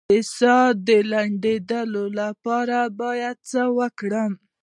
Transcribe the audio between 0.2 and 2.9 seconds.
ساه د لنډیدو لپاره